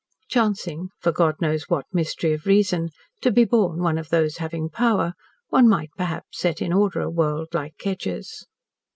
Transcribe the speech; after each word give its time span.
Chancing 0.29 0.89
for 0.99 1.11
God 1.11 1.35
knows 1.39 1.65
what 1.67 1.85
mystery 1.93 2.33
of 2.33 2.47
reason 2.47 2.89
to 3.21 3.31
be 3.31 3.45
born 3.45 3.83
one 3.83 3.99
of 3.99 4.09
those 4.09 4.37
having 4.37 4.67
power, 4.67 5.13
one 5.49 5.69
might 5.69 5.91
perhaps 5.95 6.39
set 6.39 6.59
in 6.59 6.73
order 6.73 7.01
a 7.01 7.09
world 7.11 7.49
like 7.53 7.77
Kedgers'. 7.77 8.47